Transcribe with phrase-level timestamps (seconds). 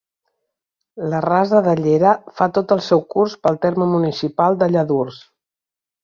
[1.09, 5.21] La Rasa de Llera fa tot el seu curs pel terme municipal de Lladurs.